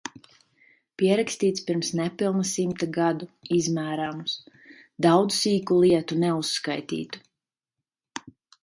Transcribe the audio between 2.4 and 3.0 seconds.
simta